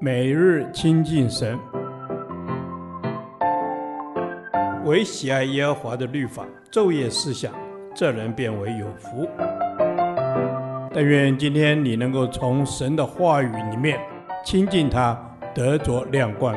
[0.00, 1.58] 每日亲近神，
[4.84, 7.52] 唯喜爱耶和华的律法，昼夜思想，
[7.94, 9.26] 这人便为有福。
[10.92, 13.98] 但愿今天你能够从神的话语里面
[14.44, 15.18] 亲近他，
[15.54, 16.54] 得着亮光。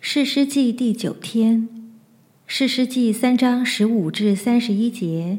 [0.00, 1.68] 士师记第九天，
[2.46, 5.38] 士师记三章十五至三十一节，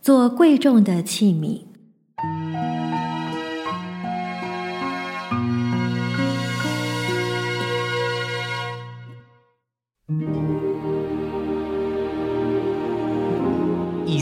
[0.00, 1.67] 做贵重的器皿。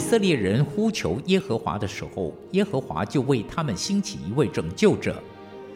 [0.07, 5.21] 色列人呼求耶和华的时候，耶和华就为他们兴起一位拯救者，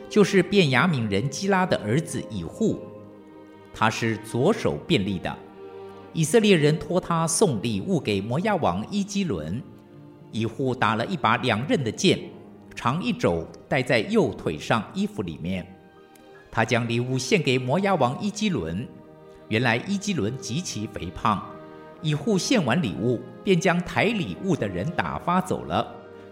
[0.09, 2.79] 就是便雅悯人基拉的儿子以户。
[3.75, 5.37] 他是左手便利的。
[6.13, 9.61] 以色列人托他送礼物给摩押王伊基伦。
[10.31, 12.21] 以户打了一把两刃的剑，
[12.73, 15.67] 长一肘，戴在右腿上衣服里面。
[16.53, 18.87] 他将礼物献给摩押王伊基伦。
[19.49, 21.45] 原来伊基伦极其肥胖。
[22.03, 25.87] 乙户献完礼物，便将抬礼物的人打发走了，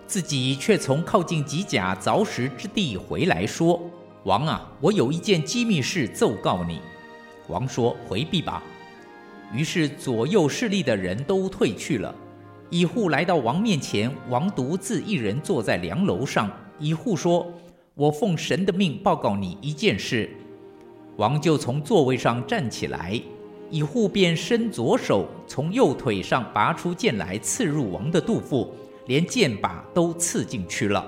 [0.06, 3.80] 自己却从靠近吉甲凿石之地回来，说
[4.25, 6.80] ：“王啊，我有一件机密事奏告你。”
[7.48, 8.62] 王说：“回避吧。”
[9.52, 12.14] 于是左右侍立的人都退去了。
[12.70, 16.50] 以户来到王面前，王独自一人坐在梁楼上。
[16.78, 17.50] 以户说
[17.94, 20.28] ：“我奉神的命报告你一件事。”
[21.16, 23.20] 王就从座位上站起来。
[23.70, 28.72] 以户便伸左手，从右腿上拔出剑来，刺入王的肚腹，
[29.06, 31.05] 连剑把都刺进去了。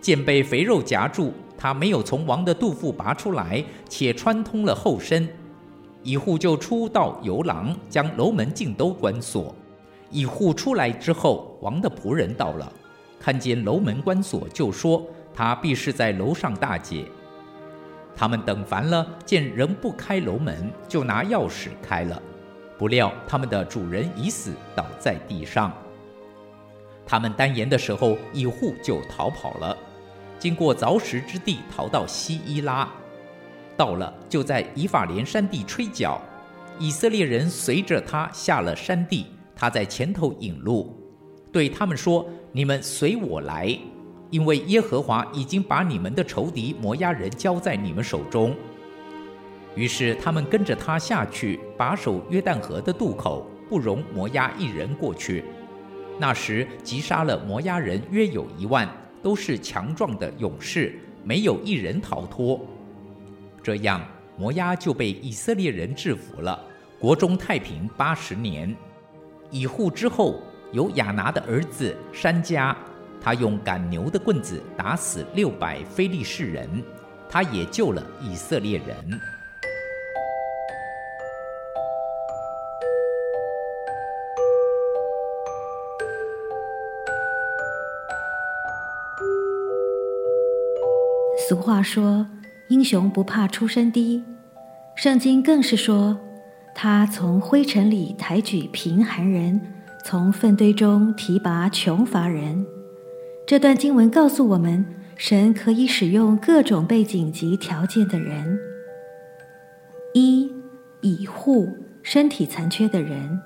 [0.00, 5.28] 剑被肥肉夹住，他没有从王的肚腹拔出来，且穿通了后身。
[6.02, 9.54] 以户就出到游廊，将楼门尽都关锁。
[10.10, 12.70] 以户出来之后，王的仆人到了，
[13.18, 17.04] 看见楼门关锁，就说他必是在楼上大解。
[18.16, 22.20] 他们等烦了，见仍不开楼门，就拿钥匙开了。
[22.78, 25.72] 不料他们的主人已死，倒在地上。
[27.06, 29.76] 他们单言的时候，以户就逃跑了，
[30.38, 32.88] 经过凿石之地，逃到西伊拉。
[33.76, 36.20] 到了，就在以法莲山地吹角。
[36.78, 40.96] 以色列人随着他下了山地，他在前头引路，
[41.52, 43.78] 对他们说：“你们随我来。”
[44.34, 48.52] 因为耶和华已经把你们的仇敌摩押人交在你们手中，
[49.76, 55.44] 于是他们跟着他下去，把守约旦河的渡口，不容摩押一人过去。
[56.18, 58.88] 那时击杀了摩押人约有一万，
[59.22, 62.60] 都是强壮的勇士，没有一人逃脱。
[63.62, 64.04] 这样
[64.36, 66.60] 摩押就被以色列人制服了，
[66.98, 68.74] 国中太平八十年。
[69.52, 72.74] 以户之后有亚拿的儿子珊迦。
[73.24, 76.68] 他用赶牛的棍子打死六百非利士人，
[77.26, 78.94] 他也救了以色列人。
[91.48, 92.26] 俗话说
[92.68, 94.22] ：“英雄不怕出身低。”
[94.94, 96.18] 圣经更是说
[96.74, 99.58] ：“他从灰尘里抬举贫寒人，
[100.04, 102.66] 从粪堆中提拔穷乏人。”
[103.46, 108.58] 这段经文告诉我们，神可以使用各种背景及条件的人。
[110.14, 110.50] 一、
[111.02, 111.68] 以户，
[112.02, 113.38] 身体残缺的人。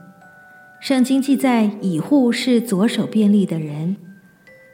[0.80, 3.96] 圣经记载，以户是左手便利的人。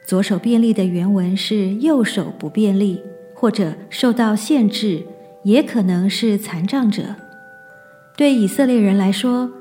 [0.05, 3.01] 左手便利的原文是右手不便利，
[3.33, 5.03] 或者受到限制，
[5.43, 7.15] 也可能是残障者。
[8.15, 9.51] 对以色列人来说，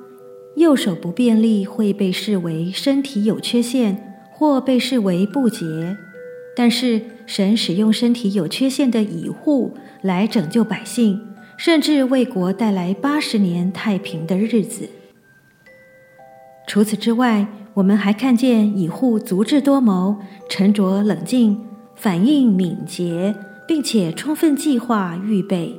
[0.57, 4.11] 右手不便利会被视为身体有缺陷。
[4.35, 5.97] 或被视为不洁，
[6.57, 11.21] 但是神使用身体有缺陷的以户来拯救百姓，
[11.57, 14.91] 甚至为国带来八十年太平的日子。
[16.67, 20.17] 除此之外，我们还看见以户足智多谋、
[20.49, 21.65] 沉着冷静、
[21.95, 23.35] 反应敏捷，
[23.69, 25.79] 并且充分计划预备。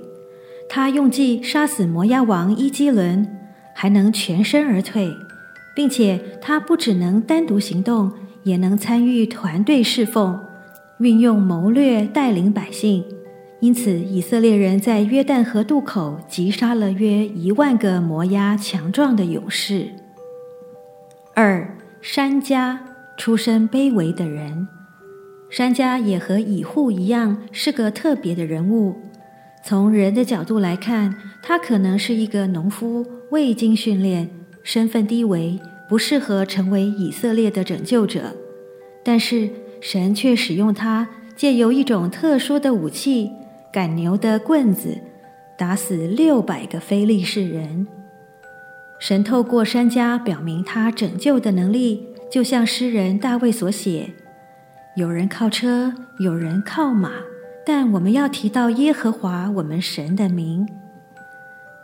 [0.70, 3.28] 他用计杀死摩押王伊基伦，
[3.76, 5.12] 还能全身而退，
[5.76, 8.12] 并且他不只能单独行动。
[8.46, 10.40] 也能参与团队侍奉，
[11.00, 13.04] 运用谋略带领百姓，
[13.60, 19.90] 因此以色列人在约旦河渡口击杀了约一万个摩押强壮的勇士。
[21.34, 22.78] 二、珊迦
[23.18, 24.68] 出身卑微的人，
[25.50, 28.96] 珊迦也和以户一样是个特别的人物。
[29.64, 34.30] 从人的角度来看，他可能是一个农夫，未经训练，
[34.62, 35.60] 身份低微。
[35.88, 38.36] 不适合成为以色列的拯救者，
[39.04, 39.50] 但是
[39.82, 43.32] 神却使用他，借由一种特殊的武器——
[43.72, 44.98] 赶牛的棍子，
[45.58, 47.86] 打死六百个非利士人。
[49.00, 54.12] 神透过山家表明他拯救的能力，就像诗人大卫所写
[54.96, 57.12] ：“有人靠车，有人靠马，
[57.66, 60.68] 但我们要提到耶和华我们神的名。”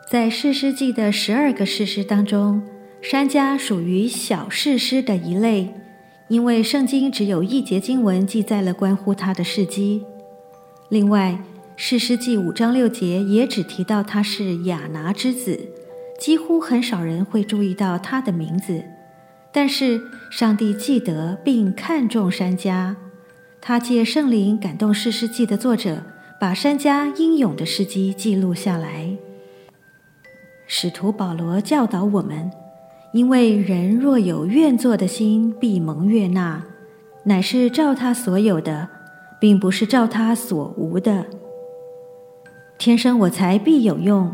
[0.10, 2.64] 在士师记的十二个士师当中，
[3.02, 5.74] 山家属于小事师的一类，
[6.28, 10.04] 因为圣经只有一节经文记载了关乎他的事迹。
[10.90, 11.44] 另外，
[11.76, 15.60] 士师记五章六节也只提到他是亚拿之子。
[16.20, 18.84] 几乎很少人会注意到他的名字，
[19.52, 20.00] 但是
[20.30, 22.96] 上帝记得并看重山家，
[23.60, 26.04] 他借圣灵感动士师记的作者，
[26.40, 29.18] 把山家英勇的事迹记录下来。
[30.68, 32.52] 使徒保罗教导我们，
[33.14, 36.64] 因为人若有愿作的心，必蒙悦纳，
[37.26, 38.88] 乃是照他所有的，
[39.40, 41.26] 并不是照他所无的。
[42.78, 44.32] 天生我材必有用。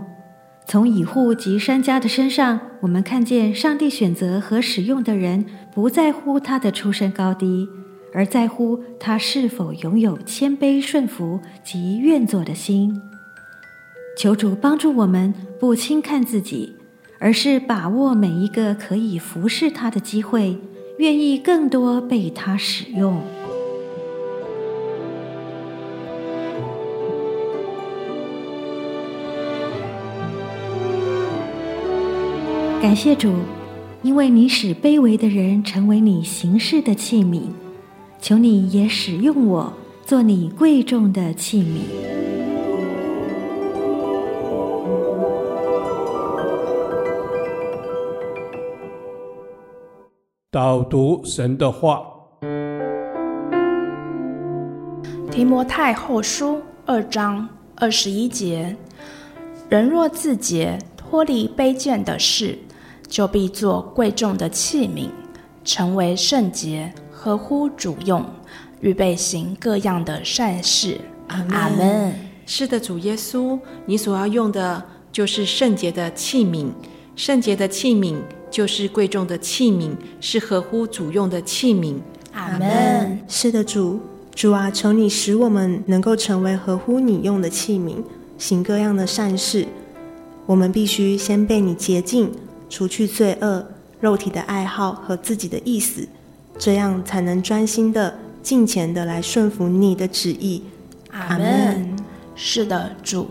[0.67, 7.67] 从以户及珊迦的身上，我们看见上帝选择和使用的人，不在乎他的出身高低，
[8.13, 13.01] 而在乎他是否拥有谦卑顺服及愿做的心。
[14.17, 16.75] 求主帮助我们，不轻看自己，
[17.19, 20.57] 而是把握每一个可以服侍他的机会，
[20.97, 23.21] 愿意更多被他使用。
[32.79, 33.33] 感谢主，
[34.03, 37.41] 因为你使卑微的人成为你行事的器皿，
[38.21, 39.73] 求你也使用我，
[40.05, 42.16] 做你贵重的器皿。
[50.49, 52.07] 导读神的话，
[55.29, 57.45] 提摩太后书二章
[57.75, 58.73] 二十一节：
[59.67, 62.57] 人若自洁，脱离卑贱的事。
[63.09, 65.09] 就必做贵重的器皿，
[65.65, 68.25] 成为圣洁，合乎主用，
[68.79, 70.99] 预备行各样的善事。
[71.27, 71.49] 阿门。
[71.49, 72.15] 阿门。
[72.45, 76.67] 是的，主耶稣，你所要用的就是圣洁的器皿，
[77.17, 78.15] 圣洁的器皿
[78.51, 79.89] 就是贵重的器皿，
[80.21, 81.95] 是合乎主用的器皿。
[82.31, 83.19] 阿门。
[83.27, 83.99] 是的，主，
[84.35, 88.03] 主啊，求你使我们能够成为合乎你用的器皿，
[88.37, 89.65] 行各样的善事。
[90.45, 92.31] 我们必须先被你洁净。
[92.69, 93.65] 除去罪恶、
[93.99, 96.07] 肉体的爱好和自己的意思，
[96.59, 100.61] 这样才能专心的、尽虔的来顺服你的旨意。
[101.11, 101.95] 阿门。
[102.35, 103.27] 是的，主，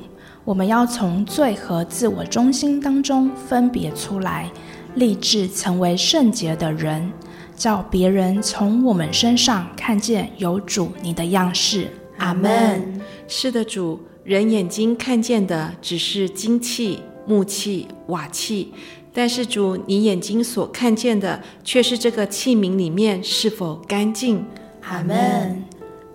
[0.47, 4.49] 我们要从罪和自我中心当中分别出来，
[4.95, 7.11] 立志成为圣洁的人，
[7.57, 11.89] 叫别人从我们身上看见有主你的样式。
[12.19, 13.03] 阿门。
[13.27, 18.73] 是的，主，人眼睛看见的只是金器、木器、瓦器。
[19.13, 24.45] 但是主，你眼睛所看见的，却是这个器皿里面是否干净。
[24.83, 25.65] 阿门。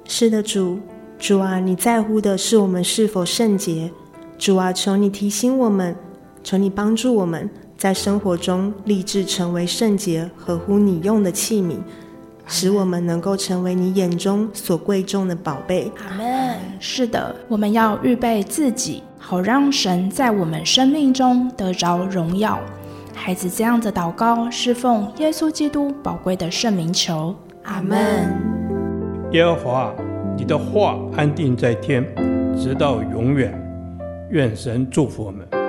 [0.06, 0.80] 是的，主，
[1.20, 3.92] 主啊，你在乎的是我们是否圣洁。
[4.42, 5.96] 主啊，求你提醒我们，
[6.42, 7.48] 求你帮助我们
[7.78, 11.78] 在生活中立志成为圣洁、合乎你用的器皿，
[12.48, 15.92] 使我们能够成为你眼中所贵重的宝贝。
[16.04, 16.58] 阿门。
[16.80, 22.60] 是的，我们要预备自己，好让神在我们生命中得着荣耀。
[23.14, 27.96] 孩子这样的祷告，是奉耶稣基督宝贵的圣名求，阿门。
[29.34, 29.94] 耶和华，
[30.36, 32.04] 你的话安定在天，
[32.58, 33.56] 直到永远。
[34.32, 35.61] 愿神祝福我们。